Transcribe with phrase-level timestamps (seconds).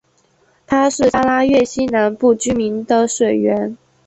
[0.65, 3.77] 它是沙拉越西南部居民的水源。